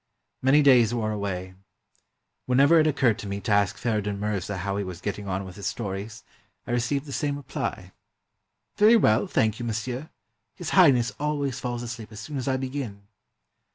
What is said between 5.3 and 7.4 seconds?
with his stories, I received the same